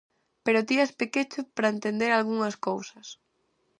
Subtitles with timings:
[0.45, 3.07] Pero ti es pequecho pra entender algunhas cousas.